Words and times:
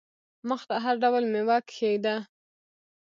مخ 0.49 0.61
ته 0.69 0.75
هر 0.83 0.95
ډول 1.03 1.23
مېوه 1.33 1.57
کښېږده! 1.69 2.15